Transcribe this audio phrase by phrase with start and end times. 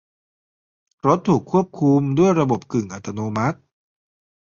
[1.07, 3.57] รถถูกควบคุมด้วยระบบกึ่งอัตโนมัติ